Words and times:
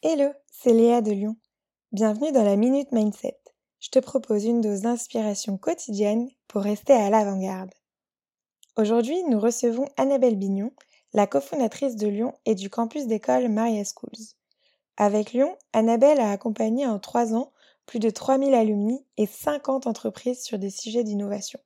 Hello, 0.00 0.32
c'est 0.52 0.72
Léa 0.72 1.00
de 1.00 1.10
Lyon. 1.10 1.36
Bienvenue 1.90 2.30
dans 2.30 2.44
la 2.44 2.54
Minute 2.54 2.92
Mindset. 2.92 3.36
Je 3.80 3.88
te 3.88 3.98
propose 3.98 4.44
une 4.44 4.60
dose 4.60 4.82
d'inspiration 4.82 5.58
quotidienne 5.58 6.28
pour 6.46 6.62
rester 6.62 6.92
à 6.92 7.10
l'avant-garde. 7.10 7.72
Aujourd'hui, 8.76 9.20
nous 9.24 9.40
recevons 9.40 9.88
Annabelle 9.96 10.36
Bignon, 10.36 10.70
la 11.14 11.26
cofondatrice 11.26 11.96
de 11.96 12.06
Lyon 12.06 12.32
et 12.46 12.54
du 12.54 12.70
campus 12.70 13.08
d'école 13.08 13.48
Maria 13.48 13.82
Schools. 13.82 14.36
Avec 14.96 15.32
Lyon, 15.32 15.58
Annabelle 15.72 16.20
a 16.20 16.30
accompagné 16.30 16.86
en 16.86 17.00
trois 17.00 17.34
ans 17.34 17.52
plus 17.84 17.98
de 17.98 18.10
3000 18.10 18.54
alumni 18.54 19.04
et 19.16 19.26
50 19.26 19.88
entreprises 19.88 20.44
sur 20.44 20.60
des 20.60 20.70
sujets 20.70 21.02
d'innovation. 21.02 21.58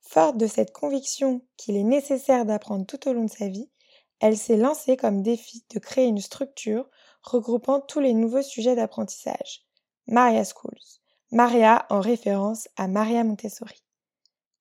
Forte 0.00 0.38
de 0.38 0.48
cette 0.48 0.72
conviction 0.72 1.40
qu'il 1.56 1.76
est 1.76 1.84
nécessaire 1.84 2.44
d'apprendre 2.44 2.84
tout 2.84 3.08
au 3.08 3.12
long 3.12 3.26
de 3.26 3.30
sa 3.30 3.46
vie, 3.46 3.70
elle 4.18 4.36
s'est 4.36 4.56
lancée 4.56 4.96
comme 4.96 5.22
défi 5.22 5.64
de 5.72 5.78
créer 5.78 6.06
une 6.06 6.20
structure 6.20 6.90
regroupant 7.22 7.80
tous 7.80 8.00
les 8.00 8.14
nouveaux 8.14 8.42
sujets 8.42 8.76
d'apprentissage. 8.76 9.64
Maria 10.06 10.44
Schools. 10.44 11.00
Maria 11.32 11.86
en 11.90 12.00
référence 12.00 12.68
à 12.76 12.88
Maria 12.88 13.22
Montessori. 13.22 13.82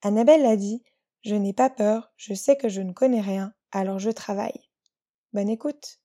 Annabelle 0.02 0.44
l'a 0.44 0.56
dit, 0.56 0.84
je 1.24 1.36
n'ai 1.36 1.54
pas 1.54 1.70
peur, 1.70 2.14
je 2.16 2.34
sais 2.34 2.56
que 2.56 2.70
je 2.70 2.82
ne 2.82 2.94
connais 2.94 3.22
rien, 3.22 3.54
alors 3.72 4.00
je 4.00 4.12
travaille. 4.12 4.70
Bonne 5.34 5.50
écoute. 5.50 6.00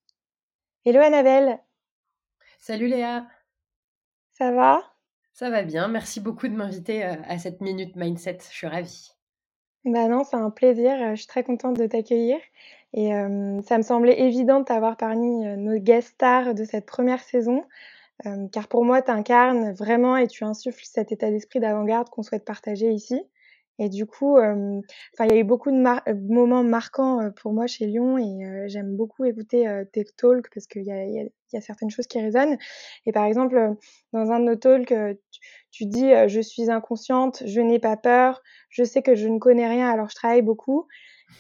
Hello 0.85 1.01
Annabelle. 1.01 1.61
Salut 2.59 2.89
Léa. 2.89 3.27
Ça 4.33 4.53
va? 4.53 4.83
Ça 5.35 5.51
va 5.51 5.63
bien, 5.63 5.89
merci 5.89 6.21
beaucoup 6.21 6.49
de 6.49 6.55
m'inviter 6.55 7.05
euh, 7.05 7.17
à 7.25 7.39
cette 7.39 7.61
minute 7.61 7.97
mindset, 7.97 8.39
je 8.41 8.57
suis 8.57 8.67
ravie. 8.67 9.11
Bah 9.85 10.09
non, 10.09 10.25
c'est 10.25 10.37
un 10.37 10.51
plaisir, 10.51 10.97
je 11.11 11.17
suis 11.17 11.27
très 11.27 11.45
contente 11.45 11.77
de 11.77 11.87
t'accueillir 11.87 12.39
et 12.97 13.11
ça 13.65 13.77
me 13.77 13.83
semblait 13.83 14.21
évident 14.21 14.61
de 14.61 14.65
t'avoir 14.65 14.97
parmi, 14.97 15.45
nos 15.57 15.79
guest 15.79 16.15
stars 16.15 16.55
de 16.55 16.65
cette 16.65 16.87
première 16.87 17.21
saison, 17.21 17.65
car 18.53 18.69
pour 18.69 18.85
moi 18.85 19.03
tu 19.03 19.11
incarnes 19.11 19.73
vraiment 19.73 20.17
et 20.17 20.29
tu 20.29 20.45
insuffles 20.45 20.85
cet 20.85 21.11
état 21.11 21.31
d'esprit 21.31 21.59
d'avant-garde 21.59 22.09
qu'on 22.09 22.23
souhaite 22.23 22.45
partager 22.45 22.91
ici. 22.91 23.21
Et 23.81 23.89
du 23.89 24.07
coup, 24.07 24.39
enfin 24.39 25.25
il 25.25 25.33
y 25.33 25.35
a 25.35 25.39
eu 25.39 25.43
beaucoup 25.43 25.73
de 25.73 26.33
moments 26.33 26.63
marquants, 26.63 27.33
pour 27.43 27.53
moi 27.53 27.67
chez 27.67 27.87
Lyon 27.87 28.17
et 28.17 28.69
j'aime 28.69 28.95
beaucoup 28.95 29.25
écouter, 29.25 29.67
tes 29.93 30.05
talks 30.17 30.49
parce 30.55 30.69
qu'il 30.69 30.85
y 30.85 31.57
a 31.57 31.61
certaines 31.61 31.91
choses 31.91 32.07
qui 32.07 32.21
résonnent. 32.21 32.57
Et 33.07 33.11
par 33.11 33.25
exemple, 33.25 33.75
dans 34.13 34.31
un 34.31 34.39
de 34.39 34.45
nos 34.45 34.55
talks, 34.55 34.95
tu 35.73 35.87
dis, 35.87 36.13
«Je 36.29 36.41
suis 36.41 36.71
inconsciente, 36.71 37.43
je 37.45 37.61
n'ai 37.61 37.81
pas 37.81 37.97
peur, 37.97 38.41
je 38.69 38.85
sais 38.85 39.03
que 39.03 39.17
je 39.17 39.27
ne 39.27 39.41
connais 39.41 39.67
rien 39.67 39.91
alors 39.91 40.09
je 40.09 40.15
travaille 40.15 40.43
beaucoup» 40.43 40.87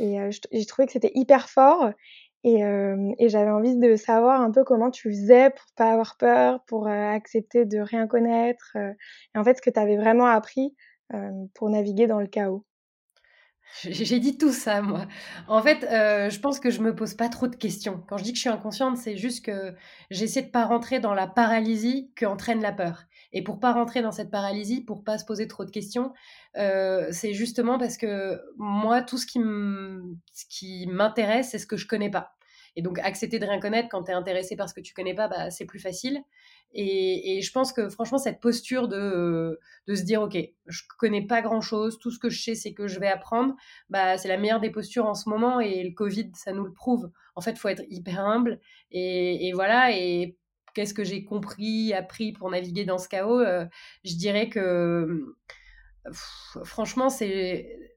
Et 0.00 0.18
j'ai 0.52 0.66
trouvé 0.66 0.86
que 0.86 0.92
c'était 0.92 1.12
hyper 1.14 1.48
fort. 1.48 1.90
Et, 2.46 2.60
et 2.60 3.28
j'avais 3.30 3.50
envie 3.50 3.76
de 3.76 3.96
savoir 3.96 4.42
un 4.42 4.50
peu 4.50 4.64
comment 4.64 4.90
tu 4.90 5.08
faisais 5.10 5.48
pour 5.50 5.64
pas 5.76 5.92
avoir 5.92 6.16
peur, 6.18 6.62
pour 6.66 6.88
accepter 6.88 7.64
de 7.64 7.78
rien 7.78 8.06
connaître. 8.06 8.76
et 8.76 9.38
en 9.38 9.44
fait, 9.44 9.56
ce 9.56 9.62
que 9.62 9.70
tu 9.70 9.80
avais 9.80 9.96
vraiment 9.96 10.26
appris 10.26 10.74
pour 11.54 11.70
naviguer 11.70 12.06
dans 12.06 12.20
le 12.20 12.26
chaos. 12.26 12.64
J'ai 13.82 14.20
dit 14.20 14.38
tout 14.38 14.52
ça, 14.52 14.82
moi. 14.82 15.06
En 15.48 15.60
fait, 15.62 15.84
euh, 15.84 16.30
je 16.30 16.38
pense 16.38 16.60
que 16.60 16.70
je 16.70 16.80
me 16.80 16.94
pose 16.94 17.14
pas 17.14 17.28
trop 17.28 17.48
de 17.48 17.56
questions. 17.56 18.04
Quand 18.08 18.16
je 18.16 18.22
dis 18.22 18.30
que 18.30 18.36
je 18.36 18.42
suis 18.42 18.50
inconsciente, 18.50 18.96
c'est 18.96 19.16
juste 19.16 19.44
que 19.44 19.74
j'essaie 20.10 20.42
de 20.42 20.50
pas 20.50 20.64
rentrer 20.64 21.00
dans 21.00 21.14
la 21.14 21.26
paralysie 21.26 22.10
que 22.14 22.24
entraîne 22.24 22.62
la 22.62 22.72
peur. 22.72 23.04
Et 23.32 23.42
pour 23.42 23.58
pas 23.58 23.72
rentrer 23.72 24.00
dans 24.00 24.12
cette 24.12 24.30
paralysie, 24.30 24.80
pour 24.80 25.02
pas 25.02 25.18
se 25.18 25.24
poser 25.24 25.48
trop 25.48 25.64
de 25.64 25.70
questions, 25.70 26.12
euh, 26.56 27.08
c'est 27.10 27.32
justement 27.34 27.78
parce 27.78 27.96
que 27.96 28.40
moi, 28.58 29.02
tout 29.02 29.18
ce 29.18 29.26
qui 29.26 30.86
m'intéresse, 30.86 31.50
c'est 31.50 31.58
ce 31.58 31.66
que 31.66 31.76
je 31.76 31.88
connais 31.88 32.10
pas. 32.10 32.36
Et 32.76 32.82
donc, 32.82 32.98
accepter 32.98 33.38
de 33.38 33.46
rien 33.46 33.60
connaître 33.60 33.88
quand 33.88 34.04
tu 34.04 34.10
es 34.10 34.14
intéressé 34.14 34.56
par 34.56 34.68
ce 34.68 34.74
que 34.74 34.80
tu 34.80 34.94
connais 34.94 35.14
pas, 35.14 35.28
bah, 35.28 35.50
c'est 35.50 35.64
plus 35.64 35.78
facile. 35.78 36.22
Et, 36.72 37.40
je 37.40 37.52
pense 37.52 37.72
que 37.72 37.88
franchement, 37.88 38.18
cette 38.18 38.40
posture 38.40 38.88
de, 38.88 39.60
de 39.86 39.94
se 39.94 40.02
dire, 40.02 40.22
OK, 40.22 40.36
je 40.66 40.82
connais 40.98 41.24
pas 41.24 41.40
grand-chose, 41.40 41.98
tout 42.00 42.10
ce 42.10 42.18
que 42.18 42.28
je 42.28 42.42
sais, 42.42 42.54
c'est 42.54 42.74
que 42.74 42.88
je 42.88 42.98
vais 42.98 43.06
apprendre, 43.08 43.54
bah, 43.90 44.18
c'est 44.18 44.28
la 44.28 44.38
meilleure 44.38 44.60
des 44.60 44.70
postures 44.70 45.06
en 45.06 45.14
ce 45.14 45.28
moment 45.28 45.60
et 45.60 45.84
le 45.84 45.94
Covid, 45.94 46.32
ça 46.34 46.52
nous 46.52 46.64
le 46.64 46.72
prouve. 46.72 47.10
En 47.36 47.40
fait, 47.40 47.58
faut 47.58 47.68
être 47.68 47.84
hyper 47.90 48.20
humble. 48.20 48.60
Et, 48.90 49.52
voilà, 49.54 49.96
et 49.96 50.36
qu'est-ce 50.74 50.94
que 50.94 51.04
j'ai 51.04 51.24
compris, 51.24 51.92
appris 51.92 52.32
pour 52.32 52.50
naviguer 52.50 52.84
dans 52.84 52.98
ce 52.98 53.08
chaos 53.08 53.40
euh, 53.40 53.64
Je 54.04 54.16
dirais 54.16 54.48
que, 54.48 55.36
franchement, 56.64 57.08
c'est 57.08 57.94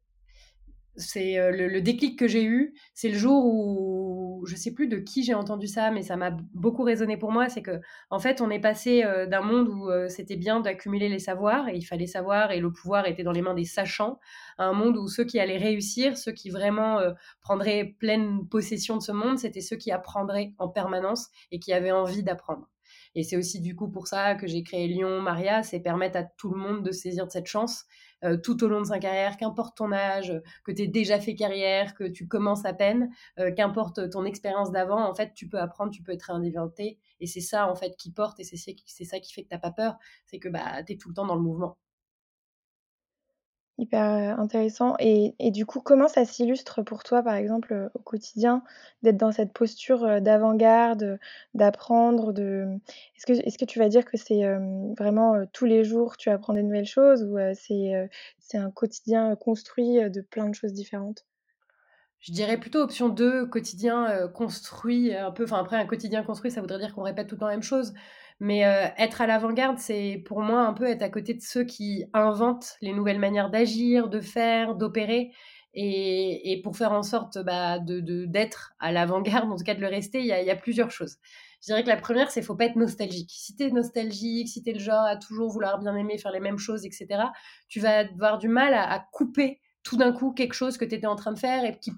c'est 0.97 1.37
euh, 1.37 1.51
le, 1.51 1.81
déclic 1.81 2.17
que 2.17 2.27
j'ai 2.27 2.43
eu, 2.43 2.73
c'est 2.93 3.09
le 3.09 3.17
jour 3.17 3.45
où 3.45 4.06
je 4.45 4.55
sais 4.55 4.73
plus 4.73 4.87
de 4.87 4.97
qui 4.97 5.23
j'ai 5.23 5.33
entendu 5.33 5.67
ça, 5.67 5.91
mais 5.91 6.01
ça 6.01 6.15
m'a 6.15 6.31
beaucoup 6.53 6.83
résonné 6.83 7.17
pour 7.17 7.31
moi. 7.31 7.49
C'est 7.49 7.61
que 7.61 7.79
en 8.09 8.19
fait, 8.19 8.41
on 8.41 8.49
est 8.49 8.59
passé 8.59 9.03
euh, 9.03 9.25
d'un 9.25 9.41
monde 9.41 9.69
où 9.69 9.89
euh, 9.89 10.07
c'était 10.09 10.35
bien 10.35 10.59
d'accumuler 10.59 11.09
les 11.09 11.19
savoirs 11.19 11.67
et 11.69 11.75
il 11.75 11.83
fallait 11.83 12.07
savoir 12.07 12.51
et 12.51 12.59
le 12.59 12.71
pouvoir 12.71 13.07
était 13.07 13.23
dans 13.23 13.31
les 13.31 13.41
mains 13.41 13.53
des 13.53 13.65
sachants, 13.65 14.19
à 14.57 14.65
un 14.65 14.73
monde 14.73 14.97
où 14.97 15.07
ceux 15.07 15.23
qui 15.23 15.39
allaient 15.39 15.57
réussir, 15.57 16.17
ceux 16.17 16.31
qui 16.31 16.49
vraiment 16.49 16.99
prendraient 17.41 17.95
pleine 17.99 18.47
possession 18.47 18.97
de 18.97 19.01
ce 19.01 19.11
monde, 19.11 19.37
c'était 19.39 19.61
ceux 19.61 19.75
qui 19.77 19.91
apprendraient 19.91 20.53
en 20.57 20.67
permanence 20.67 21.29
et 21.51 21.59
qui 21.59 21.73
avaient 21.73 21.91
envie 21.91 22.23
d'apprendre. 22.23 22.67
Et 23.15 23.23
c'est 23.23 23.37
aussi 23.37 23.61
du 23.61 23.75
coup 23.75 23.89
pour 23.89 24.07
ça 24.07 24.35
que 24.35 24.47
j'ai 24.47 24.63
créé 24.63 24.87
Lyon 24.87 25.21
Maria, 25.21 25.63
c'est 25.63 25.79
permettre 25.79 26.17
à 26.17 26.23
tout 26.23 26.51
le 26.51 26.59
monde 26.59 26.83
de 26.83 26.91
saisir 26.91 27.25
de 27.25 27.31
cette 27.31 27.47
chance 27.47 27.85
euh, 28.23 28.37
tout 28.37 28.63
au 28.63 28.67
long 28.67 28.81
de 28.81 28.87
sa 28.87 28.99
carrière, 28.99 29.37
qu'importe 29.37 29.77
ton 29.77 29.91
âge, 29.91 30.33
que 30.63 30.71
tu 30.71 30.87
déjà 30.87 31.19
fait 31.19 31.35
carrière, 31.35 31.93
que 31.95 32.03
tu 32.03 32.27
commences 32.27 32.65
à 32.65 32.73
peine, 32.73 33.09
euh, 33.39 33.51
qu'importe 33.51 34.09
ton 34.09 34.25
expérience 34.25 34.71
d'avant, 34.71 35.07
en 35.07 35.13
fait, 35.13 35.33
tu 35.33 35.47
peux 35.47 35.59
apprendre, 35.59 35.91
tu 35.91 36.03
peux 36.03 36.11
être 36.11 36.31
réinventé. 36.31 36.99
Et 37.19 37.27
c'est 37.27 37.41
ça, 37.41 37.69
en 37.69 37.75
fait, 37.75 37.95
qui 37.97 38.11
porte 38.11 38.39
et 38.39 38.43
c'est 38.43 38.57
ça 38.57 39.19
qui 39.19 39.33
fait 39.33 39.43
que 39.43 39.49
tu 39.49 39.53
n'as 39.53 39.59
pas 39.59 39.71
peur. 39.71 39.97
C'est 40.25 40.39
que 40.39 40.49
bah, 40.49 40.83
tu 40.83 40.93
es 40.93 40.97
tout 40.97 41.09
le 41.09 41.15
temps 41.15 41.25
dans 41.25 41.35
le 41.35 41.41
mouvement. 41.41 41.77
Hyper 43.79 44.39
intéressant 44.39 44.95
et 44.99 45.35
du 45.51 45.67
coup, 45.67 45.81
comment 45.81 46.07
ça 46.07 46.25
s'illustre 46.25 46.81
pour 46.81 47.03
toi, 47.03 47.21
par 47.21 47.35
exemple, 47.35 47.91
au 47.93 47.99
quotidien, 47.99 48.63
d'être 49.03 49.17
dans 49.17 49.31
cette 49.31 49.53
posture, 49.53 50.19
d'avant-garde, 50.19 51.19
d'apprendre, 51.53 52.33
de 52.33 52.65
est-ce 53.15 53.27
que 53.27 53.33
est-ce 53.33 53.57
que 53.59 53.65
tu 53.65 53.77
vas 53.77 53.87
dire 53.89 54.03
que 54.05 54.17
c'est, 54.17 54.41
vraiment, 54.97 55.45
tous 55.53 55.65
les 55.65 55.83
jours 55.83 56.17
tu 56.17 56.29
apprends 56.31 56.53
des 56.53 56.63
nouvelles 56.63 56.87
choses 56.87 57.23
ou 57.23 57.37
c'est, 57.53 58.09
c'est 58.39 58.57
un 58.57 58.71
quotidien 58.71 59.35
construit, 59.35 60.09
de 60.09 60.21
plein 60.21 60.49
de 60.49 60.55
choses 60.55 60.73
différentes? 60.73 61.23
Je 62.27 62.33
dirais 62.33 62.59
plutôt 62.59 62.79
option 62.79 63.07
2, 63.07 63.45
quotidien, 63.45 64.27
construit, 64.33 65.15
un 65.15 65.31
peu 65.31 65.45
enfin 65.45 65.59
après 65.59 65.77
un 65.77 65.85
quotidien 65.85 66.23
construit, 66.23 66.51
ça 66.51 66.59
voudrait 66.59 66.79
dire 66.79 66.93
qu'on 66.93 67.03
répète 67.03 67.27
tout 67.27 67.35
le 67.35 67.39
temps 67.39 67.47
la 67.47 67.53
même 67.53 67.63
chose. 67.63 67.93
Mais 68.41 68.65
euh, 68.65 68.87
être 68.97 69.21
à 69.21 69.27
l'avant-garde, 69.27 69.79
c'est 69.79 70.21
pour 70.25 70.41
moi 70.41 70.61
un 70.61 70.73
peu 70.73 70.85
être 70.85 71.01
à 71.01 71.09
côté 71.09 71.33
de 71.33 71.41
ceux 71.41 71.63
qui 71.63 72.05
inventent 72.13 72.75
les 72.81 72.93
nouvelles 72.93 73.19
manières 73.19 73.49
d'agir, 73.49 74.09
de 74.09 74.19
faire, 74.19 74.75
d'opérer. 74.75 75.31
Et, 75.79 76.59
pour 76.63 76.75
faire 76.75 76.91
en 76.91 77.03
sorte 77.03 77.37
bah, 77.37 77.77
de, 77.79 78.25
d'être 78.25 78.73
à 78.79 78.91
l'avant-garde, 78.91 79.51
en 79.51 79.55
tout 79.55 79.63
cas 79.63 79.75
de 79.75 79.81
le 79.81 79.87
rester, 79.87 80.19
il 80.19 80.25
y 80.25 80.31
a, 80.31 80.55
plusieurs 80.55 80.89
choses. 80.89 81.17
Je 81.61 81.67
dirais 81.67 81.83
que 81.83 81.87
la 81.87 81.97
première, 81.97 82.31
c'est 82.31 82.41
faut 82.41 82.55
pas 82.55 82.65
être 82.65 82.75
nostalgique. 82.75 83.29
Si 83.31 83.55
tu 83.55 83.63
es 83.63 83.69
nostalgique, 83.69 84.49
si 84.49 84.63
tu 84.63 84.71
es 84.71 84.73
le 84.73 84.79
genre 84.79 85.03
à 85.03 85.17
toujours 85.17 85.51
vouloir 85.51 85.77
bien 85.77 85.95
aimer, 85.95 86.17
faire 86.17 86.31
les 86.31 86.39
mêmes 86.39 86.57
choses, 86.57 86.83
etc., 86.83 87.25
tu 87.69 87.79
vas 87.79 87.99
avoir 87.99 88.39
du 88.39 88.49
mal 88.49 88.73
à 88.73 89.07
couper 89.11 89.61
tout 89.87 89.95
d'un 89.95 90.11
coup 90.11 90.33
quelque 90.33 90.53
chose 90.53 90.77
que 90.77 90.83
tu 90.83 90.95
étais 90.95 91.07
en 91.07 91.15
train 91.15 91.31
de 91.31 91.39
faire 91.39 91.63
et 91.63 91.79
qui 91.79 91.93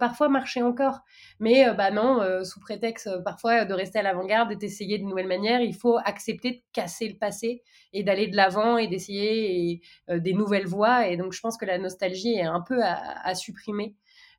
parfois, 0.00 0.28
marchait 0.28 0.62
encore. 0.62 1.02
Mais 1.38 1.68
euh, 1.68 1.72
bah 1.72 1.92
non, 1.92 2.20
euh, 2.20 2.42
sous 2.42 2.58
prétexte 2.58 3.06
euh, 3.06 3.20
parfois 3.20 3.64
de 3.64 3.72
rester 3.74 4.00
à 4.00 4.02
l'avant-garde 4.02 4.50
et 4.50 4.56
d'essayer 4.56 4.98
de 4.98 5.04
nouvelles 5.04 5.28
manières, 5.28 5.60
il 5.60 5.76
faut 5.76 5.98
accepter 6.04 6.50
de 6.50 6.60
casser 6.72 7.08
le 7.08 7.16
passé 7.16 7.62
et 7.92 8.02
d'aller 8.02 8.26
de 8.26 8.34
l'avant 8.34 8.76
et 8.76 8.88
d'essayer 8.88 9.80
des 10.08 10.32
nouvelles 10.32 10.66
voies. 10.66 11.06
Et 11.06 11.16
donc 11.16 11.32
je 11.32 11.40
pense 11.40 11.56
que 11.56 11.64
la 11.64 11.78
nostalgie 11.78 12.34
est 12.34 12.42
un 12.42 12.60
peu 12.60 12.82
à 12.82 13.34
supprimer 13.36 13.94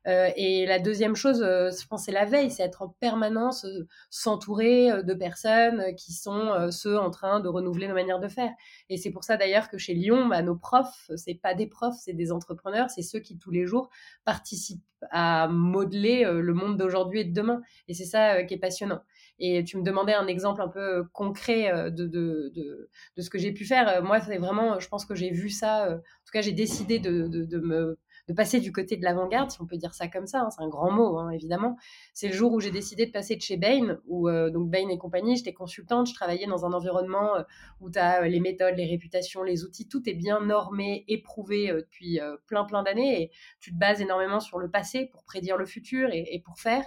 euh, 0.06 0.30
et 0.36 0.64
la 0.66 0.78
deuxième 0.78 1.14
chose, 1.14 1.42
euh, 1.42 1.70
je 1.70 1.86
pense, 1.86 2.04
c'est 2.04 2.12
la 2.12 2.24
veille, 2.24 2.50
c'est 2.50 2.62
être 2.62 2.82
en 2.82 2.88
permanence, 3.00 3.64
euh, 3.66 3.86
s'entourer 4.08 5.02
de 5.02 5.14
personnes 5.14 5.94
qui 5.96 6.12
sont 6.12 6.70
ceux 6.70 6.98
en 6.98 7.10
train 7.10 7.40
de 7.40 7.48
renouveler 7.48 7.86
nos 7.88 7.94
manières 7.94 8.20
de 8.20 8.28
faire. 8.28 8.50
Et 8.88 8.96
c'est 8.96 9.10
pour 9.10 9.24
ça 9.24 9.36
d'ailleurs 9.36 9.68
que 9.68 9.78
chez 9.78 9.94
Lyon, 9.94 10.26
bah, 10.26 10.42
nos 10.42 10.56
profs, 10.56 11.10
c'est 11.16 11.34
pas 11.34 11.54
des 11.54 11.66
profs, 11.66 11.96
c'est 12.00 12.14
des 12.14 12.32
entrepreneurs, 12.32 12.88
c'est 12.90 13.02
ceux 13.02 13.20
qui 13.20 13.38
tous 13.38 13.50
les 13.50 13.66
jours 13.66 13.90
participent 14.24 14.84
à 15.10 15.48
modeler 15.48 16.24
le 16.24 16.52
monde 16.52 16.76
d'aujourd'hui 16.76 17.20
et 17.20 17.24
de 17.24 17.32
demain. 17.32 17.62
Et 17.88 17.94
c'est 17.94 18.04
ça 18.04 18.42
qui 18.44 18.54
est 18.54 18.58
passionnant. 18.58 19.00
Et 19.38 19.64
tu 19.64 19.78
me 19.78 19.82
demandais 19.82 20.12
un 20.12 20.26
exemple 20.26 20.60
un 20.60 20.68
peu 20.68 21.04
concret 21.12 21.90
de, 21.90 22.06
de, 22.06 22.52
de, 22.54 22.90
de 23.16 23.22
ce 23.22 23.30
que 23.30 23.38
j'ai 23.38 23.52
pu 23.52 23.64
faire. 23.64 24.02
Moi, 24.02 24.20
c'est 24.20 24.36
vraiment, 24.36 24.78
je 24.78 24.88
pense 24.88 25.06
que 25.06 25.14
j'ai 25.14 25.30
vu 25.30 25.48
ça. 25.48 25.90
En 25.90 25.96
tout 25.96 26.32
cas, 26.32 26.42
j'ai 26.42 26.52
décidé 26.52 26.98
de, 26.98 27.26
de, 27.28 27.58
me 27.58 27.98
de 28.28 28.34
passer 28.34 28.60
du 28.60 28.72
côté 28.72 28.96
de 28.96 29.04
l'avant-garde, 29.04 29.50
si 29.50 29.60
on 29.60 29.66
peut 29.66 29.76
dire 29.76 29.94
ça 29.94 30.08
comme 30.08 30.26
ça, 30.26 30.42
hein, 30.42 30.50
c'est 30.50 30.62
un 30.62 30.68
grand 30.68 30.90
mot 30.90 31.18
hein, 31.18 31.30
évidemment. 31.30 31.76
C'est 32.14 32.28
le 32.28 32.34
jour 32.34 32.52
où 32.52 32.60
j'ai 32.60 32.70
décidé 32.70 33.06
de 33.06 33.10
passer 33.10 33.36
de 33.36 33.42
chez 33.42 33.56
Bain, 33.56 33.98
où 34.06 34.28
euh, 34.28 34.50
donc 34.50 34.70
Bain 34.70 34.88
et 34.88 34.98
compagnie, 34.98 35.36
j'étais 35.36 35.52
consultante, 35.52 36.08
je 36.08 36.14
travaillais 36.14 36.46
dans 36.46 36.64
un 36.64 36.72
environnement 36.72 37.36
euh, 37.36 37.42
où 37.80 37.90
tu 37.90 37.98
as 37.98 38.22
euh, 38.22 38.28
les 38.28 38.40
méthodes, 38.40 38.74
les 38.76 38.86
réputations, 38.86 39.42
les 39.42 39.64
outils, 39.64 39.88
tout 39.88 40.08
est 40.08 40.14
bien 40.14 40.40
normé, 40.40 41.04
éprouvé 41.08 41.68
depuis 41.68 42.20
plein 42.46 42.64
plein 42.64 42.82
d'années 42.82 43.22
et 43.22 43.30
tu 43.60 43.72
te 43.72 43.76
bases 43.76 44.00
énormément 44.00 44.40
sur 44.40 44.58
le 44.58 44.70
passé 44.70 45.06
pour 45.06 45.24
prédire 45.24 45.56
le 45.56 45.66
futur 45.66 46.08
et, 46.12 46.42
pour 46.44 46.58
faire. 46.58 46.84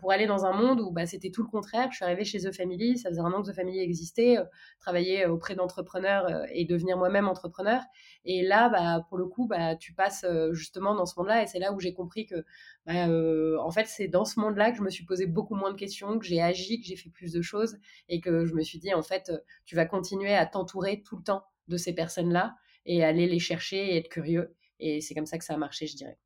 Pour 0.00 0.12
aller 0.12 0.26
dans 0.26 0.44
un 0.44 0.52
monde 0.52 0.80
où 0.80 0.90
bah, 0.90 1.06
c'était 1.06 1.30
tout 1.30 1.42
le 1.42 1.48
contraire. 1.48 1.88
Je 1.90 1.96
suis 1.96 2.04
arrivée 2.04 2.24
chez 2.24 2.40
The 2.40 2.52
Family, 2.52 2.98
ça 2.98 3.08
faisait 3.10 3.20
un 3.20 3.32
an 3.32 3.42
que 3.42 3.50
The 3.50 3.54
Family 3.54 3.80
existait, 3.80 4.36
travailler 4.78 5.26
auprès 5.26 5.54
d'entrepreneurs 5.54 6.44
et 6.52 6.64
devenir 6.64 6.96
moi-même 6.96 7.28
entrepreneur. 7.28 7.82
Et 8.24 8.42
là, 8.42 8.68
bah, 8.68 9.06
pour 9.08 9.18
le 9.18 9.26
coup, 9.26 9.46
bah, 9.46 9.76
tu 9.76 9.94
passes 9.94 10.26
justement 10.52 10.94
dans 10.94 11.06
ce 11.06 11.18
monde-là 11.18 11.42
et 11.42 11.46
c'est 11.46 11.58
là 11.58 11.72
où 11.72 11.80
j'ai 11.80 11.94
compris 11.94 12.26
que, 12.26 12.44
bah, 12.86 13.08
en 13.62 13.70
fait, 13.70 13.86
c'est 13.86 14.08
dans 14.08 14.24
ce 14.24 14.38
monde-là 14.40 14.70
que 14.70 14.76
je 14.76 14.82
me 14.82 14.90
suis 14.90 15.04
posé 15.04 15.26
beaucoup 15.26 15.54
moins 15.54 15.70
de 15.70 15.76
questions, 15.76 16.18
que 16.18 16.26
j'ai 16.26 16.40
agi, 16.40 16.80
que 16.80 16.86
j'ai 16.86 16.96
fait 16.96 17.10
plus 17.10 17.32
de 17.32 17.42
choses 17.42 17.78
et 18.08 18.20
que 18.20 18.44
je 18.44 18.54
me 18.54 18.62
suis 18.62 18.78
dit, 18.78 18.92
en 18.92 19.02
fait, 19.02 19.32
tu 19.64 19.76
vas 19.76 19.86
continuer 19.86 20.34
à 20.34 20.46
t'entourer 20.46 21.02
tout 21.02 21.16
le 21.16 21.22
temps 21.22 21.44
de 21.68 21.76
ces 21.76 21.94
personnes-là 21.94 22.54
et 22.86 23.04
aller 23.04 23.26
les 23.26 23.38
chercher 23.38 23.94
et 23.94 23.96
être 23.96 24.08
curieux. 24.08 24.54
Et 24.78 25.00
c'est 25.00 25.14
comme 25.14 25.26
ça 25.26 25.38
que 25.38 25.44
ça 25.44 25.54
a 25.54 25.56
marché, 25.56 25.86
je 25.86 25.96
dirais. 25.96 26.18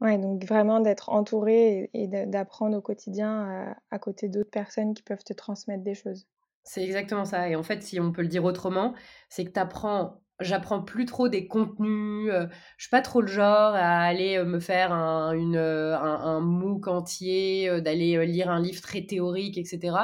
Ouais, 0.00 0.18
donc 0.18 0.44
vraiment 0.44 0.80
d'être 0.80 1.08
entouré 1.08 1.90
et, 1.94 2.06
d'apprendre 2.06 2.76
au 2.76 2.82
quotidien 2.82 3.74
à, 3.90 3.98
côté 3.98 4.28
d'autres 4.28 4.50
personnes 4.50 4.92
qui 4.92 5.02
peuvent 5.02 5.24
te 5.24 5.32
transmettre 5.32 5.82
des 5.82 5.94
choses. 5.94 6.26
C'est 6.64 6.84
exactement 6.84 7.24
ça. 7.24 7.48
Et 7.48 7.56
en 7.56 7.62
fait, 7.62 7.82
si 7.82 7.98
on 7.98 8.12
peut 8.12 8.22
le 8.22 8.28
dire 8.28 8.44
autrement, 8.44 8.94
c'est 9.30 9.44
que 9.44 9.52
tu 9.52 9.60
apprends 9.60 10.20
j'apprends 10.38 10.82
plus 10.82 11.06
trop 11.06 11.30
des 11.30 11.46
contenus. 11.46 12.30
Je 12.30 12.46
je 12.76 12.84
suis 12.84 12.90
pas 12.90 13.00
trop 13.00 13.22
le 13.22 13.26
genre 13.26 13.74
à 13.74 14.02
aller 14.02 14.42
me 14.44 14.60
faire 14.60 14.92
un, 14.92 15.32
une, 15.32 15.56
un, 15.56 16.40
MOOC 16.40 16.88
entier, 16.88 17.80
d'aller 17.80 18.26
lire 18.26 18.50
un 18.50 18.60
livre 18.60 18.82
très 18.82 19.06
théorique, 19.06 19.56
etc. 19.56 19.96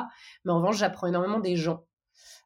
Mais 0.47 0.53
en 0.53 0.57
revanche, 0.57 0.79
j'apprends 0.79 1.09
énormément 1.09 1.41
des 1.41 1.57
gens. 1.57 1.85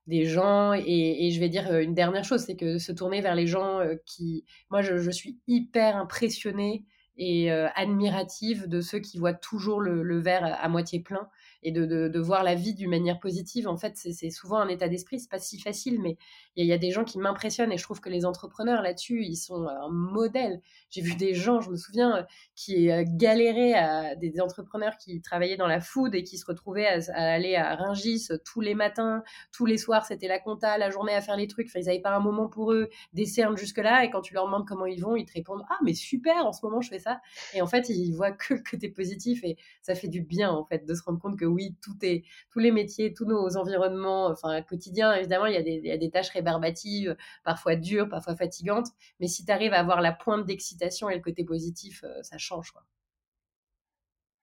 Des 0.09 0.25
gens, 0.25 0.73
et, 0.73 1.31
je 1.31 1.39
vais 1.39 1.49
dire 1.49 1.73
une 1.79 1.95
dernière 1.95 2.25
chose, 2.25 2.45
c'est 2.45 2.57
que 2.57 2.79
se 2.79 2.91
tourner 2.91 3.21
vers 3.21 3.37
les 3.37 3.47
gens 3.47 3.81
qui. 4.05 4.45
Moi, 4.71 4.83
je 4.83 5.11
suis 5.11 5.39
hyper 5.47 5.97
impressionnée 5.97 6.87
et 7.19 7.51
admirative 7.51 8.69
de 8.69 8.81
ceux 8.81 8.99
qui 8.99 9.19
voient 9.19 9.33
toujours 9.33 9.81
le, 9.81 10.03
le 10.03 10.19
verre 10.19 10.45
à 10.61 10.69
moitié 10.69 11.01
plein 11.01 11.29
et 11.67 11.73
de, 11.73 12.19
voir 12.21 12.45
la 12.45 12.55
vie 12.55 12.75
d'une 12.75 12.91
manière 12.91 13.19
positive. 13.19 13.67
En 13.67 13.77
fait, 13.77 13.97
c'est 13.97 14.31
souvent 14.31 14.59
un 14.59 14.69
état 14.69 14.89
d'esprit. 14.89 15.19
C'est 15.19 15.29
pas 15.29 15.41
si 15.41 15.59
facile, 15.59 16.01
mais 16.01 16.17
il 16.55 16.65
y, 16.65 16.73
a 16.73 16.79
des 16.79 16.93
gens 16.93 17.03
qui 17.03 17.19
m'impressionnent 17.19 17.73
et 17.73 17.77
je 17.77 17.83
trouve 17.83 18.01
que 18.01 18.09
les 18.09 18.25
entrepreneurs 18.25 18.83
là-dessus, 18.83 19.25
ils 19.25 19.35
sont 19.35 19.67
un 19.67 19.89
modèle. 19.91 20.61
J'ai 20.91 21.01
vu 21.03 21.17
des 21.17 21.35
gens, 21.35 21.61
je 21.61 21.71
me 21.71 21.77
souviens, 21.77 22.25
qui 22.55 22.89
euh, 22.89 23.03
galéraient 23.05 23.75
à 23.75 24.15
des 24.15 24.41
entrepreneurs 24.41 24.97
qui 24.97 25.21
travaillaient 25.21 25.57
dans 25.57 25.67
la 25.67 25.81
food 25.81 26.15
et 26.15 26.23
qui 26.23 26.39
se 26.39 26.47
retrouvaient 26.47 26.87
à, 26.87 27.01
aller 27.15 27.57
à 27.57 27.75
Ringis 27.75 28.29
tous 28.45 28.61
les 28.61 28.75
matins, 28.75 29.25
tous 29.51 29.67
les 29.67 29.77
soirs, 29.77 30.07
c'était 30.07 30.29
la 30.29 30.39
compta, 30.39 30.79
la 30.79 30.91
journée 30.91 31.15
à 31.15 31.21
faire 31.21 31.37
les 31.37 31.49
trucs. 31.49 31.69
Ils 31.75 31.85
n'avaient 31.85 32.01
pas 32.01 32.15
un 32.15 32.21
moment 32.21 32.47
pour 32.47 32.73
eux, 32.73 32.91
des 33.13 33.27
cernes 33.27 33.57
jusque-là. 33.57 34.05
Et 34.05 34.11
quand 34.11 34.21
tu 34.21 34.35
leur 34.35 34.47
demandes 34.47 34.69
comment 34.69 34.87
ils 34.87 35.03
vont, 35.03 35.17
ils 35.17 35.27
te 35.27 35.33
répondent 35.33 35.65
Ah, 35.69 35.79
mais 35.85 35.95
super, 35.95 36.47
en 36.47 36.53
ce 36.53 36.65
moment, 36.65 36.81
je 36.81 36.91
fais 36.91 37.01
ça. 37.01 37.21
Et 37.55 37.61
en 37.61 37.67
fait, 37.67 37.89
ils 37.89 38.13
voient 38.13 38.31
que 38.31 38.55
le 38.55 38.63
côté 38.71 38.89
positif 38.89 39.43
et 39.43 39.57
ça 39.83 39.97
fait 39.97 40.09
du 40.09 40.23
bien, 40.23 40.53
en 40.53 40.65
fait, 40.65 40.87
de 40.87 40.95
se 40.95 41.03
rendre 41.03 41.19
compte 41.19 41.37
que 41.37 41.56
oui, 41.57 41.75
tout 41.83 41.97
est, 42.03 42.25
tous 42.51 42.59
les 42.59 42.71
métiers, 42.71 43.15
tous 43.15 43.25
nos 43.25 43.57
environnements, 43.57 44.27
enfin, 44.27 44.63
quotidiens, 44.63 45.15
évidemment, 45.15 45.47
il 45.47 45.55
y, 45.55 45.91
a 45.91 45.97
des, 45.97 46.11
tâches 46.11 46.31
rébarbatives, 46.31 47.17
parfois 47.45 47.77
dures, 47.77 48.09
parfois 48.09 48.37
fatigantes. 48.37 48.89
Mais 49.21 49.27
si 49.27 49.45
tu 49.45 49.51
arrives 49.51 49.73
à 49.73 49.81
avoir 49.81 50.01
la 50.03 50.13
pointe 50.13 50.47
d'excitation 50.47 51.09
et 51.09 51.17
le 51.17 51.23
côté 51.23 51.45
positif, 51.45 52.05
euh, 52.05 52.23
ça 52.23 52.39
change. 52.39 52.73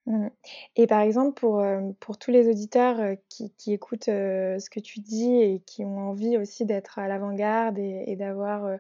Mmh. 0.06 0.28
Et 0.76 0.88
par 0.88 1.02
exemple, 1.02 1.40
pour, 1.40 1.60
euh, 1.60 1.92
tous 2.20 2.32
les 2.32 2.50
auditeurs 2.50 3.00
euh, 3.00 3.16
qui, 3.30 3.54
écoutent 3.68 4.06
ce 4.06 4.70
que 4.70 4.80
tu 4.80 5.00
dis 5.00 5.36
et 5.36 5.62
qui 5.66 5.86
ont 5.86 6.10
envie 6.10 6.38
aussi 6.38 6.66
d'être 6.66 7.00
à 7.00 7.08
l'avant-garde 7.08 7.78
et, 7.80 8.16
d'avoir 8.18 8.80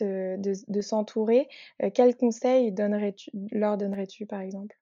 de 0.00 0.80
s'entourer, 0.80 1.48
quels 1.94 2.16
conseils 2.16 2.72
donnerais-tu, 2.72 3.30
leur 3.50 3.76
donnerais-tu 3.76 4.24
par 4.24 4.40
exemple? 4.40 4.76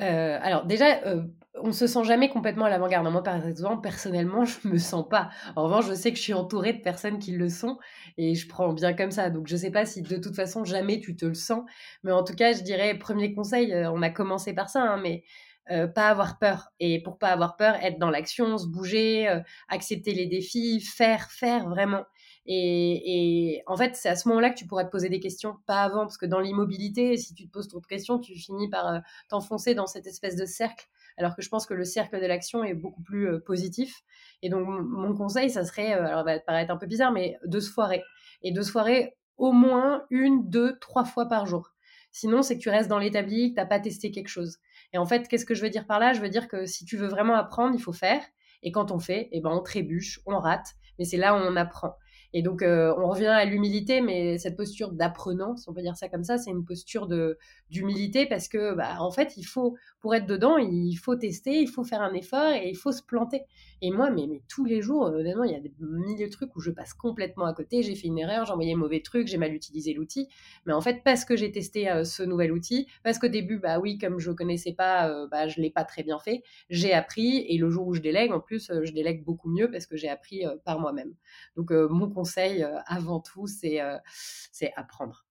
Euh, 0.00 0.38
alors 0.42 0.66
déjà, 0.66 1.02
euh, 1.06 1.22
on 1.54 1.72
se 1.72 1.86
sent 1.86 2.04
jamais 2.04 2.28
complètement 2.28 2.66
à 2.66 2.70
l'avant-garde. 2.70 3.10
Moi, 3.10 3.22
par 3.22 3.46
exemple, 3.46 3.82
personnellement, 3.82 4.44
je 4.44 4.68
me 4.68 4.78
sens 4.78 5.08
pas. 5.08 5.30
En 5.56 5.64
revanche, 5.64 5.86
je 5.88 5.94
sais 5.94 6.10
que 6.12 6.18
je 6.18 6.22
suis 6.22 6.34
entourée 6.34 6.72
de 6.74 6.82
personnes 6.82 7.18
qui 7.18 7.32
le 7.32 7.48
sont 7.48 7.78
et 8.18 8.34
je 8.34 8.48
prends 8.48 8.72
bien 8.72 8.92
comme 8.94 9.10
ça. 9.10 9.30
Donc, 9.30 9.46
je 9.46 9.56
sais 9.56 9.70
pas 9.70 9.86
si 9.86 10.02
de 10.02 10.16
toute 10.16 10.36
façon 10.36 10.64
jamais 10.64 11.00
tu 11.00 11.16
te 11.16 11.24
le 11.26 11.34
sens, 11.34 11.64
mais 12.02 12.12
en 12.12 12.24
tout 12.24 12.34
cas, 12.34 12.52
je 12.52 12.62
dirais 12.62 12.98
premier 12.98 13.34
conseil. 13.34 13.72
Euh, 13.72 13.90
on 13.90 14.02
a 14.02 14.10
commencé 14.10 14.54
par 14.54 14.68
ça, 14.68 14.82
hein, 14.82 15.00
mais 15.02 15.24
pas 15.68 16.10
avoir 16.10 16.38
peur. 16.38 16.68
Et 16.78 17.02
pour 17.02 17.18
pas 17.18 17.30
avoir 17.30 17.56
peur, 17.56 17.74
être 17.82 17.98
dans 17.98 18.08
l'action, 18.10 18.56
se 18.56 18.68
bouger, 18.68 19.26
accepter 19.68 20.14
les 20.14 20.26
défis, 20.26 20.80
faire, 20.80 21.28
faire 21.32 21.68
vraiment. 21.68 22.04
Et, 22.46 23.62
en 23.66 23.76
fait, 23.76 23.96
c'est 23.96 24.08
à 24.08 24.16
ce 24.16 24.28
moment-là 24.28 24.50
que 24.50 24.58
tu 24.58 24.66
pourras 24.66 24.84
te 24.84 24.90
poser 24.90 25.08
des 25.08 25.20
questions, 25.20 25.56
pas 25.66 25.82
avant, 25.82 26.00
parce 26.00 26.16
que 26.16 26.26
dans 26.26 26.40
l'immobilité, 26.40 27.16
si 27.16 27.34
tu 27.34 27.46
te 27.46 27.52
poses 27.52 27.68
trop 27.68 27.80
de 27.80 27.86
questions, 27.86 28.18
tu 28.18 28.34
finis 28.34 28.68
par 28.68 28.86
euh, 28.86 28.98
t'enfoncer 29.28 29.74
dans 29.74 29.86
cette 29.86 30.06
espèce 30.06 30.36
de 30.36 30.46
cercle. 30.46 30.86
Alors 31.18 31.34
que 31.34 31.42
je 31.42 31.48
pense 31.48 31.66
que 31.66 31.74
le 31.74 31.84
cercle 31.84 32.20
de 32.20 32.26
l'action 32.26 32.62
est 32.62 32.74
beaucoup 32.74 33.02
plus 33.02 33.28
euh, 33.28 33.40
positif. 33.40 34.02
Et 34.42 34.48
donc, 34.48 34.66
mon 34.66 35.14
conseil, 35.14 35.50
ça 35.50 35.64
serait, 35.64 35.94
euh, 35.94 36.06
alors, 36.06 36.24
ça 36.24 36.34
va 36.34 36.40
paraître 36.40 36.72
un 36.72 36.76
peu 36.76 36.86
bizarre, 36.86 37.12
mais 37.12 37.36
de 37.44 37.58
se 37.58 37.70
foirer. 37.70 38.02
Et 38.42 38.52
de 38.52 38.62
se 38.62 38.70
foirer 38.70 39.16
au 39.38 39.52
moins 39.52 40.04
une, 40.10 40.48
deux, 40.48 40.78
trois 40.78 41.04
fois 41.04 41.26
par 41.26 41.46
jour. 41.46 41.72
Sinon, 42.12 42.42
c'est 42.42 42.56
que 42.56 42.62
tu 42.62 42.70
restes 42.70 42.88
dans 42.88 42.98
l'établi, 42.98 43.50
que 43.50 43.56
tu 43.56 43.60
n'as 43.60 43.66
pas 43.66 43.80
testé 43.80 44.10
quelque 44.10 44.28
chose. 44.28 44.58
Et 44.92 44.98
en 44.98 45.04
fait, 45.04 45.28
qu'est-ce 45.28 45.44
que 45.44 45.54
je 45.54 45.62
veux 45.62 45.70
dire 45.70 45.86
par 45.86 45.98
là? 45.98 46.12
Je 46.12 46.20
veux 46.20 46.28
dire 46.28 46.48
que 46.48 46.64
si 46.64 46.84
tu 46.84 46.96
veux 46.96 47.08
vraiment 47.08 47.34
apprendre, 47.34 47.74
il 47.74 47.82
faut 47.82 47.92
faire. 47.92 48.22
Et 48.62 48.72
quand 48.72 48.90
on 48.90 48.98
fait, 48.98 49.28
eh 49.32 49.40
ben, 49.40 49.50
on 49.50 49.60
trébuche, 49.60 50.20
on 50.24 50.38
rate. 50.38 50.74
Mais 50.98 51.04
c'est 51.04 51.18
là 51.18 51.34
où 51.34 51.36
on 51.36 51.56
apprend. 51.56 51.94
Et 52.36 52.42
donc, 52.42 52.60
euh, 52.60 52.94
on 52.98 53.08
revient 53.08 53.28
à 53.28 53.46
l'humilité, 53.46 54.02
mais 54.02 54.36
cette 54.36 54.58
posture 54.58 54.92
d'apprenant, 54.92 55.56
si 55.56 55.70
on 55.70 55.72
peut 55.72 55.80
dire 55.80 55.96
ça 55.96 56.10
comme 56.10 56.22
ça, 56.22 56.36
c'est 56.36 56.50
une 56.50 56.66
posture 56.66 57.08
d'humilité 57.70 58.26
parce 58.26 58.46
que, 58.46 58.74
bah, 58.74 58.98
en 59.00 59.10
fait, 59.10 59.38
il 59.38 59.44
faut, 59.44 59.74
pour 60.02 60.14
être 60.14 60.26
dedans, 60.26 60.58
il 60.58 60.96
faut 60.96 61.16
tester, 61.16 61.62
il 61.62 61.66
faut 61.66 61.82
faire 61.82 62.02
un 62.02 62.12
effort 62.12 62.52
et 62.52 62.68
il 62.68 62.76
faut 62.76 62.92
se 62.92 63.02
planter. 63.02 63.44
Et 63.80 63.90
moi, 63.90 64.10
mais, 64.10 64.42
tous 64.48 64.66
les 64.66 64.82
jours, 64.82 65.04
honnêtement, 65.04 65.44
il 65.44 65.52
y 65.52 65.54
a 65.54 65.60
des 65.60 65.72
milliers 65.80 66.26
de 66.26 66.30
trucs 66.30 66.54
où 66.56 66.60
je 66.60 66.70
passe 66.70 66.92
complètement 66.92 67.46
à 67.46 67.54
côté. 67.54 67.82
J'ai 67.82 67.94
fait 67.94 68.08
une 68.08 68.18
erreur, 68.18 68.44
j'ai 68.44 68.52
envoyé 68.52 68.74
un 68.74 68.76
mauvais 68.76 69.00
truc, 69.00 69.28
j'ai 69.28 69.38
mal 69.38 69.54
utilisé 69.54 69.94
l'outil. 69.94 70.28
Mais 70.66 70.74
en 70.74 70.82
fait, 70.82 71.00
parce 71.02 71.24
que 71.24 71.36
j'ai 71.36 71.50
testé 71.50 71.88
euh, 71.90 72.04
ce 72.04 72.22
nouvel 72.22 72.52
outil, 72.52 72.86
parce 73.02 73.18
qu'au 73.18 73.28
début, 73.28 73.58
bah 73.58 73.78
oui, 73.78 73.96
comme 73.96 74.18
je 74.18 74.30
ne 74.30 74.36
connaissais 74.36 74.74
pas, 74.74 75.08
euh, 75.08 75.26
bah, 75.30 75.48
je 75.48 75.58
l'ai 75.62 75.70
pas 75.70 75.84
très 75.84 76.02
bien 76.02 76.18
fait, 76.18 76.42
j'ai 76.68 76.92
appris. 76.92 77.46
Et 77.48 77.56
le 77.56 77.70
jour 77.70 77.86
où 77.86 77.94
je 77.94 78.02
délègue, 78.02 78.32
en 78.32 78.40
plus, 78.40 78.70
je 78.82 78.92
délègue 78.92 79.24
beaucoup 79.24 79.48
mieux 79.48 79.70
parce 79.70 79.86
que 79.86 79.96
j'ai 79.96 80.10
appris 80.10 80.44
par 80.66 80.80
moi-même. 80.80 81.14
Donc, 81.56 81.70
mon 81.70 82.10
conseil 82.10 82.25
avant 82.86 83.20
tout, 83.20 83.46
c'est 83.46 83.80
apprendre. 84.76 85.26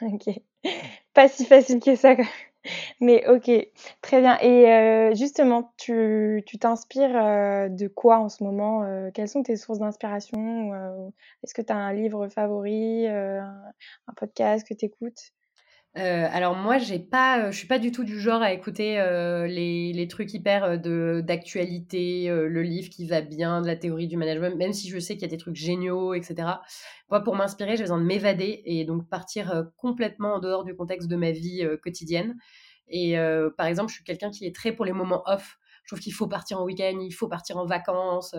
Ok, 0.00 0.28
pas 1.14 1.28
si 1.28 1.44
facile 1.44 1.80
que 1.80 1.96
ça. 1.96 2.16
Mais 3.00 3.26
ok, 3.28 3.50
très 4.02 4.20
bien. 4.20 4.38
Et 4.40 5.14
justement, 5.16 5.74
tu 5.76 6.44
t'inspires 6.60 7.70
de 7.70 7.88
quoi 7.88 8.18
en 8.18 8.28
ce 8.28 8.44
moment 8.44 9.10
Quelles 9.12 9.28
sont 9.28 9.42
tes 9.42 9.56
sources 9.56 9.80
d'inspiration 9.80 10.72
Est-ce 11.42 11.54
que 11.54 11.62
tu 11.62 11.72
as 11.72 11.76
un 11.76 11.92
livre 11.92 12.28
favori, 12.28 13.06
un, 13.08 13.72
podcast 14.16 14.66
que 14.66 14.74
tu 14.74 14.86
écoutes? 14.86 15.32
Euh, 15.98 16.26
alors 16.32 16.56
moi, 16.56 16.78
j'ai 16.78 16.98
pas, 16.98 17.50
je 17.50 17.56
suis 17.56 17.66
pas 17.66 17.78
du 17.78 17.92
tout 17.92 18.02
du 18.02 18.18
genre 18.18 18.40
à 18.40 18.52
écouter 18.52 18.98
euh, 18.98 19.46
les, 19.46 19.92
les, 19.92 20.08
trucs 20.08 20.32
hyper 20.32 20.80
de 20.80 21.22
d'actualité, 21.22 22.28
le 22.28 22.62
livre 22.62 22.88
qui 22.88 23.06
va 23.06 23.20
bien, 23.20 23.60
de 23.60 23.66
la 23.66 23.76
théorie 23.76 24.08
du 24.08 24.16
management, 24.16 24.56
même 24.56 24.72
si 24.72 24.88
je 24.88 24.98
sais 24.98 25.14
qu'il 25.14 25.22
y 25.22 25.26
a 25.26 25.28
des 25.28 25.36
trucs 25.36 25.56
géniaux, 25.56 26.14
etc. 26.14 26.48
Moi, 27.10 27.20
pour 27.20 27.36
m'inspirer, 27.36 27.76
j'ai 27.76 27.82
besoin 27.82 27.98
de 27.98 28.04
m'évader 28.04 28.62
et 28.64 28.84
donc 28.86 29.06
partir 29.08 29.66
complètement 29.76 30.34
en 30.34 30.38
dehors 30.38 30.64
du 30.64 30.74
contexte 30.74 31.08
de 31.08 31.16
ma 31.16 31.30
vie 31.30 31.62
quotidienne. 31.82 32.36
Et 32.88 33.16
par 33.58 33.66
exemple, 33.66 33.90
je 33.90 33.96
suis 33.96 34.04
quelqu'un 34.04 34.30
qui 34.30 34.46
est 34.46 34.54
très 34.54 34.72
pour 34.72 34.86
les 34.86 34.92
moments 34.92 35.22
off. 35.26 35.58
Je 35.82 35.88
trouve 35.88 36.00
qu'il 36.00 36.12
faut 36.12 36.28
partir 36.28 36.60
en 36.60 36.64
week-end, 36.64 36.98
il 37.00 37.12
faut 37.12 37.28
partir 37.28 37.56
en 37.56 37.66
vacances. 37.66 38.34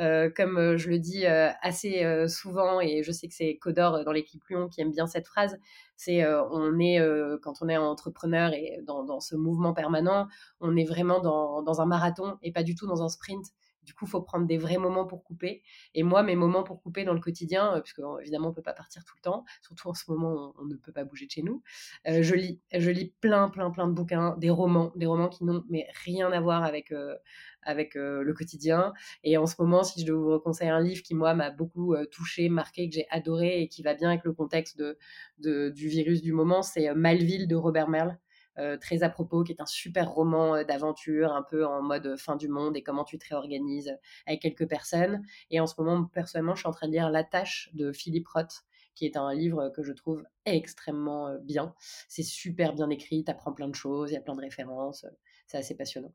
Euh, 0.00 0.30
comme 0.34 0.58
euh, 0.58 0.76
je 0.76 0.88
le 0.90 0.98
dis 0.98 1.26
euh, 1.26 1.50
assez 1.62 2.04
souvent, 2.28 2.80
et 2.80 3.02
je 3.02 3.12
sais 3.12 3.28
que 3.28 3.34
c'est 3.34 3.56
Codor 3.56 4.04
dans 4.04 4.12
l'équipe 4.12 4.42
Lyon 4.48 4.68
qui 4.68 4.80
aime 4.80 4.90
bien 4.90 5.06
cette 5.06 5.26
phrase, 5.26 5.58
c'est 5.96 6.26
on 6.26 6.78
est, 6.78 6.98
quand 7.42 7.54
on 7.60 7.68
est 7.68 7.76
entrepreneur 7.76 8.52
et 8.52 8.80
dans, 8.84 9.20
ce 9.20 9.36
mouvement 9.36 9.72
permanent, 9.72 10.26
on 10.60 10.76
est 10.76 10.84
vraiment 10.84 11.20
dans 11.20 11.80
un 11.80 11.86
marathon 11.86 12.36
et 12.42 12.52
pas 12.52 12.62
du 12.62 12.74
tout 12.74 12.86
dans 12.86 13.02
un 13.02 13.08
sprint. 13.08 13.46
Du 13.84 13.94
coup, 13.94 14.06
faut 14.06 14.22
prendre 14.22 14.46
des 14.46 14.58
vrais 14.58 14.78
moments 14.78 15.06
pour 15.06 15.24
couper. 15.24 15.62
Et 15.94 16.02
moi, 16.02 16.22
mes 16.22 16.36
moments 16.36 16.62
pour 16.62 16.82
couper 16.82 17.04
dans 17.04 17.14
le 17.14 17.20
quotidien, 17.20 17.76
euh, 17.76 17.80
puisque 17.80 18.00
évidemment, 18.20 18.46
on 18.46 18.50
ne 18.50 18.54
peut 18.54 18.62
pas 18.62 18.72
partir 18.72 19.04
tout 19.04 19.14
le 19.16 19.22
temps, 19.22 19.44
surtout 19.62 19.88
en 19.88 19.94
ce 19.94 20.10
moment, 20.10 20.54
on, 20.58 20.64
ne 20.64 20.76
peut 20.76 20.92
pas 20.92 21.04
bouger 21.04 21.26
de 21.26 21.30
chez 21.30 21.42
nous. 21.42 21.62
Euh, 22.08 22.22
je 22.22 22.34
lis, 22.34 22.60
je 22.72 22.90
lis 22.90 23.12
plein, 23.20 23.48
plein, 23.48 23.70
plein 23.70 23.86
de 23.86 23.92
bouquins, 23.92 24.36
des 24.38 24.50
romans, 24.50 24.92
des 24.96 25.06
romans 25.06 25.28
qui 25.28 25.44
n'ont 25.44 25.64
mais 25.68 25.86
rien 26.04 26.32
à 26.32 26.40
voir 26.40 26.64
avec 26.64 26.92
euh, 26.92 27.16
avec 27.62 27.94
le 27.94 28.30
quotidien. 28.34 28.92
Et 29.22 29.38
en 29.38 29.46
ce 29.46 29.54
moment, 29.58 29.82
si 29.84 30.02
je 30.02 30.06
dois 30.06 30.36
vous 30.36 30.40
conseiller 30.40 30.70
un 30.70 30.82
livre 30.82 31.02
qui 31.02 31.14
moi 31.14 31.32
m'a 31.32 31.50
beaucoup 31.50 31.96
touché, 32.10 32.50
marqué, 32.50 32.90
que 32.90 32.94
j'ai 32.94 33.06
adoré 33.10 33.62
et 33.62 33.68
qui 33.68 33.82
va 33.82 33.94
bien 33.94 34.10
avec 34.10 34.24
le 34.24 34.34
contexte 34.34 34.78
de, 34.78 35.70
du 35.70 35.88
virus 35.88 36.20
du 36.20 36.32
moment, 36.32 36.60
c'est 36.60 36.92
Malville 36.94 37.48
de 37.48 37.56
Robert 37.56 37.88
Merle. 37.88 38.18
Euh, 38.58 38.76
très 38.76 39.02
à 39.02 39.08
propos, 39.08 39.42
qui 39.42 39.52
est 39.52 39.60
un 39.60 39.66
super 39.66 40.10
roman 40.10 40.56
euh, 40.56 40.64
d'aventure, 40.64 41.32
un 41.32 41.42
peu 41.42 41.66
en 41.66 41.82
mode 41.82 42.06
euh, 42.06 42.16
fin 42.16 42.36
du 42.36 42.48
monde 42.48 42.76
et 42.76 42.82
comment 42.82 43.04
tu 43.04 43.18
te 43.18 43.28
réorganises 43.28 43.96
avec 44.26 44.42
quelques 44.42 44.68
personnes. 44.68 45.22
Et 45.50 45.58
en 45.60 45.66
ce 45.66 45.74
moment, 45.78 46.04
personnellement, 46.04 46.54
je 46.54 46.60
suis 46.60 46.68
en 46.68 46.72
train 46.72 46.86
de 46.86 46.92
lire 46.92 47.10
La 47.10 47.24
Tâche 47.24 47.70
de 47.74 47.92
Philippe 47.92 48.28
Roth, 48.28 48.64
qui 48.94 49.06
est 49.06 49.16
un 49.16 49.34
livre 49.34 49.70
que 49.70 49.82
je 49.82 49.92
trouve 49.92 50.24
extrêmement 50.46 51.34
bien. 51.42 51.74
C'est 52.08 52.22
super 52.22 52.74
bien 52.74 52.90
écrit, 52.90 53.24
tu 53.24 53.30
apprends 53.30 53.52
plein 53.52 53.68
de 53.68 53.74
choses, 53.74 54.10
il 54.12 54.14
y 54.14 54.16
a 54.16 54.20
plein 54.20 54.36
de 54.36 54.40
références, 54.40 55.04
c'est 55.46 55.58
assez 55.58 55.76
passionnant. 55.76 56.12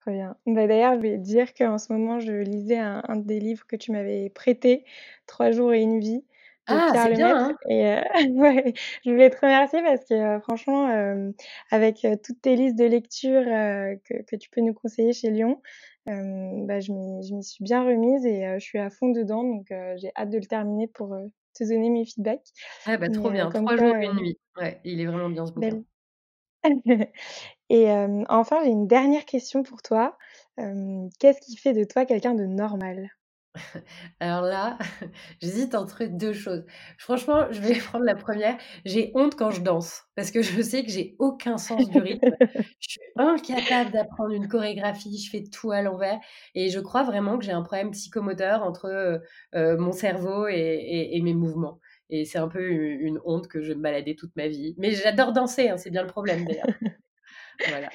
Très 0.00 0.12
bien. 0.12 0.36
Bah, 0.46 0.66
d'ailleurs, 0.66 0.94
je 0.94 1.00
vais 1.00 1.18
dire 1.18 1.52
qu'en 1.52 1.78
ce 1.78 1.92
moment, 1.92 2.20
je 2.20 2.32
lisais 2.32 2.78
un, 2.78 3.02
des 3.16 3.40
livres 3.40 3.66
que 3.66 3.76
tu 3.76 3.92
m'avais 3.92 4.30
prêté, 4.30 4.84
Trois 5.26 5.50
jours 5.50 5.74
et 5.74 5.82
une 5.82 5.98
vie 5.98 6.24
ah, 6.66 6.88
Pierre 6.92 7.08
Lemaitre. 7.10 7.36
Hein 7.36 7.56
et 7.68 8.28
ouais, 8.30 8.74
je 9.04 9.10
voulais 9.10 9.30
te 9.30 9.40
remercier 9.40 9.82
parce 9.82 10.04
que 10.04 10.40
franchement, 10.40 10.88
avec 11.70 12.06
toutes 12.24 12.40
tes 12.40 12.56
listes 12.56 12.78
de 12.78 12.84
lecture 12.84 13.44
que, 13.44 14.22
que, 14.22 14.36
tu 14.36 14.50
peux 14.50 14.60
nous 14.60 14.74
conseiller 14.74 15.12
chez 15.12 15.30
Lyon, 15.30 15.60
bah, 16.06 16.80
je 16.80 16.92
m'y 17.34 17.44
suis 17.44 17.64
bien 17.64 17.84
remise 17.84 18.24
et 18.26 18.46
je 18.58 18.64
suis 18.64 18.78
à 18.78 18.90
fond 18.90 19.10
dedans. 19.10 19.44
Donc, 19.44 19.66
j'ai 19.96 20.10
hâte 20.16 20.30
de 20.30 20.38
le 20.38 20.46
terminer 20.46 20.88
pour 20.88 21.16
te 21.54 21.64
donner 21.64 21.90
mes 21.90 22.04
feedbacks. 22.04 22.48
Ah 22.86 22.96
bah, 22.96 23.08
trop 23.08 23.30
bien, 23.30 23.48
Trois 23.50 23.76
jours 23.76 23.96
et 23.96 24.06
une 24.06 24.16
nuit. 24.16 24.38
Ouais, 24.56 24.80
il 24.84 25.00
est 25.00 25.06
vraiment 25.06 25.30
bien 25.30 25.46
ce 25.46 25.52
bouquin. 25.52 25.82
Et 27.68 27.90
enfin, 28.28 28.60
j'ai 28.64 28.70
une 28.70 28.86
dernière 28.86 29.24
question 29.24 29.62
pour 29.62 29.82
toi. 29.82 30.16
qu'est-ce 30.56 31.40
qui 31.40 31.56
fait 31.56 31.72
de 31.72 31.84
toi 31.84 32.04
quelqu'un 32.04 32.34
de 32.34 32.44
normal? 32.44 33.10
Alors 34.20 34.42
là, 34.42 34.78
j'hésite 35.42 35.74
entre 35.74 36.04
deux 36.04 36.32
choses. 36.32 36.64
Franchement, 36.98 37.46
je 37.50 37.60
vais 37.60 37.74
prendre 37.78 38.04
la 38.04 38.14
première. 38.14 38.56
J'ai 38.84 39.12
honte 39.14 39.34
quand 39.34 39.50
je 39.50 39.60
danse 39.60 40.02
parce 40.14 40.30
que 40.30 40.42
je 40.42 40.62
sais 40.62 40.84
que 40.84 40.90
j'ai 40.90 41.16
aucun 41.18 41.58
sens 41.58 41.88
du 41.88 41.98
rythme. 41.98 42.30
Je 42.80 42.88
suis 42.88 43.00
incapable 43.16 43.90
d'apprendre 43.90 44.32
une 44.32 44.48
chorégraphie, 44.48 45.18
je 45.18 45.30
fais 45.30 45.44
tout 45.44 45.70
à 45.70 45.82
l'envers 45.82 46.18
et 46.54 46.70
je 46.70 46.80
crois 46.80 47.02
vraiment 47.02 47.38
que 47.38 47.44
j'ai 47.44 47.52
un 47.52 47.62
problème 47.62 47.90
psychomoteur 47.90 48.62
entre, 48.62 49.20
mon 49.54 49.92
cerveau 49.92 50.46
et 50.48 51.20
mes 51.22 51.34
mouvements 51.34 51.80
et 52.10 52.24
c'est 52.24 52.38
un 52.38 52.48
peu 52.48 52.62
une 52.62 53.20
honte 53.24 53.48
que 53.48 53.60
je 53.60 53.68
vais 53.68 53.74
me 53.74 53.82
balader 53.82 54.14
toute 54.14 54.34
ma 54.36 54.48
vie. 54.48 54.74
Mais 54.78 54.92
j'adore 54.92 55.32
danser, 55.32 55.68
hein, 55.68 55.76
c'est 55.76 55.90
bien 55.90 56.02
le 56.02 56.08
problème 56.08 56.44
d'ailleurs. 56.44 56.66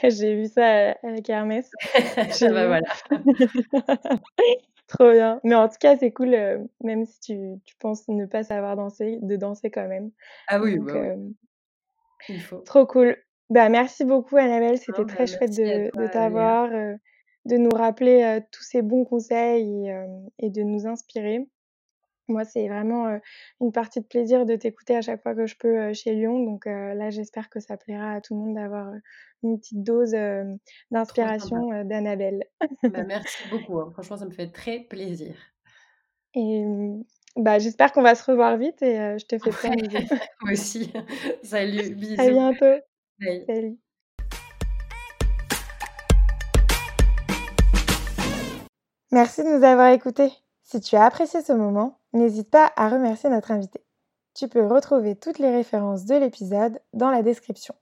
J'ai 0.03 0.35
vu 0.35 0.47
ça 0.47 0.91
à 0.91 0.95
la 1.03 1.21
kermesse. 1.21 1.69
bah, 2.15 2.67
voilà. 2.67 2.81
Trop 4.91 5.11
bien. 5.11 5.39
Mais 5.45 5.55
en 5.55 5.69
tout 5.69 5.77
cas, 5.79 5.95
c'est 5.97 6.11
cool, 6.11 6.33
euh, 6.33 6.57
même 6.83 7.05
si 7.05 7.19
tu, 7.21 7.39
tu, 7.63 7.75
penses 7.77 8.07
ne 8.09 8.25
pas 8.25 8.43
savoir 8.43 8.75
danser, 8.75 9.19
de 9.21 9.37
danser 9.37 9.71
quand 9.71 9.87
même. 9.87 10.11
Ah 10.47 10.59
oui, 10.59 10.77
bah 10.79 10.91
oui. 10.93 10.99
Euh, 10.99 11.29
Il 12.27 12.41
faut. 12.41 12.57
Trop 12.57 12.85
cool. 12.85 13.15
Bah, 13.49 13.69
merci 13.69 14.03
beaucoup, 14.03 14.35
Annabelle. 14.35 14.77
C'était 14.77 15.05
très 15.05 15.25
bah, 15.25 15.25
chouette 15.25 15.55
de, 15.55 15.97
de 15.97 16.07
t'avoir, 16.07 16.69
euh, 16.73 16.95
de 17.45 17.55
nous 17.55 17.69
rappeler 17.69 18.39
tous 18.51 18.63
ces 18.63 18.81
bons 18.81 19.05
conseils 19.05 19.87
et, 19.87 20.05
et 20.39 20.49
de 20.49 20.61
nous 20.61 20.85
inspirer. 20.87 21.47
Moi, 22.31 22.45
c'est 22.45 22.67
vraiment 22.67 23.19
une 23.59 23.71
partie 23.71 23.99
de 23.99 24.05
plaisir 24.05 24.45
de 24.45 24.55
t'écouter 24.55 24.95
à 24.95 25.01
chaque 25.01 25.21
fois 25.21 25.35
que 25.35 25.45
je 25.45 25.55
peux 25.57 25.93
chez 25.93 26.13
Lyon. 26.13 26.39
Donc 26.43 26.65
là, 26.65 27.09
j'espère 27.09 27.49
que 27.49 27.59
ça 27.59 27.77
plaira 27.77 28.13
à 28.13 28.21
tout 28.21 28.33
le 28.33 28.39
monde 28.39 28.55
d'avoir 28.55 28.91
une 29.43 29.59
petite 29.59 29.83
dose 29.83 30.15
d'inspiration 30.91 31.83
d'Annabelle. 31.83 32.45
Bah, 32.83 33.03
merci 33.07 33.43
beaucoup. 33.49 33.79
Hein. 33.79 33.89
Franchement, 33.93 34.17
ça 34.17 34.25
me 34.25 34.31
fait 34.31 34.51
très 34.51 34.79
plaisir. 34.79 35.35
Et 36.33 36.63
mmh, 36.63 37.03
bah, 37.35 37.59
j'espère 37.59 37.91
qu'on 37.91 38.01
va 38.01 38.15
se 38.15 38.29
revoir 38.29 38.57
vite 38.57 38.81
et 38.81 39.17
je 39.19 39.25
te 39.25 39.37
fais 39.37 39.51
plein 39.51 39.75
de. 39.75 39.87
Moi 40.41 40.53
aussi. 40.53 40.91
Salut, 41.43 41.95
bisous. 41.95 42.21
À 42.21 42.29
bientôt. 42.29 42.81
Salut. 43.47 43.77
Merci 49.11 49.43
de 49.43 49.57
nous 49.57 49.63
avoir 49.65 49.89
écoutés. 49.89 50.31
Si 50.71 50.79
tu 50.79 50.95
as 50.95 51.03
apprécié 51.03 51.41
ce 51.41 51.51
moment, 51.51 51.97
n'hésite 52.13 52.49
pas 52.49 52.71
à 52.77 52.87
remercier 52.87 53.29
notre 53.29 53.51
invité. 53.51 53.83
Tu 54.33 54.47
peux 54.47 54.65
retrouver 54.65 55.17
toutes 55.17 55.37
les 55.37 55.51
références 55.51 56.05
de 56.05 56.15
l'épisode 56.15 56.79
dans 56.93 57.11
la 57.11 57.23
description. 57.23 57.75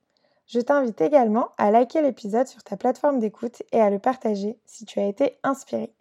Je 0.48 0.60
t'invite 0.60 1.00
également 1.00 1.50
à 1.60 1.69
liker 1.69 2.01
l'épisode 2.01 2.48
sur 2.48 2.63
ta 2.63 2.77
plateforme 2.77 3.19
d'écoute 3.19 3.62
et 3.72 3.79
à 3.79 3.91
le 3.91 4.00
partager 4.00 4.58
si 4.65 4.86
tu 4.86 5.00
as 5.00 5.05
été 5.05 5.38
inspiré. 5.43 5.93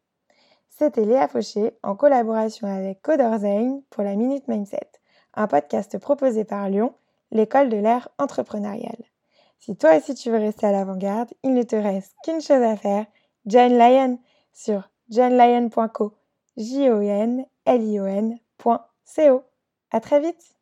C'était 0.70 1.04
Léa 1.04 1.28
Fauché 1.28 1.74
en 1.82 1.94
collaboration 1.94 2.66
avec 2.74 3.02
Coderzain 3.02 3.82
pour 3.90 4.02
la 4.02 4.16
Minute 4.16 4.48
Mindset, 4.48 4.88
un 5.34 5.46
podcast 5.46 5.98
proposé 5.98 6.44
par 6.44 6.70
Lyon, 6.70 6.94
l'école 7.32 7.68
de 7.68 7.76
l'ère 7.76 8.08
entrepreneuriale. 8.16 9.04
Si 9.58 9.76
toi 9.76 9.94
aussi 9.94 10.14
tu 10.14 10.30
veux 10.30 10.38
rester 10.38 10.66
à 10.66 10.72
l'avant-garde, 10.72 11.34
il 11.42 11.52
ne 11.52 11.64
te 11.64 11.76
reste 11.76 12.14
qu'une 12.24 12.40
chose 12.40 12.62
à 12.62 12.76
faire, 12.78 13.04
join 13.44 13.68
Lion 13.68 14.18
sur 14.54 14.88
johnlion.co 15.10 16.14
j 16.58 16.90
o 16.90 17.00
n 17.00 17.46
l 17.66 17.82
i 17.92 18.00
o 18.00 18.06
n.co. 18.06 19.44
À 19.90 20.00
très 20.00 20.20
vite 20.20 20.57